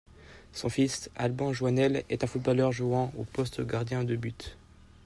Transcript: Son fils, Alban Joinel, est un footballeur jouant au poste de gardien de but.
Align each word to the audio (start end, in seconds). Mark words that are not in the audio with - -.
Son 0.51 0.67
fils, 0.67 1.11
Alban 1.15 1.53
Joinel, 1.53 2.05
est 2.09 2.23
un 2.23 2.27
footballeur 2.27 2.71
jouant 2.71 3.13
au 3.19 3.23
poste 3.23 3.59
de 3.61 3.65
gardien 3.69 4.03
de 4.03 4.15
but. 4.15 4.57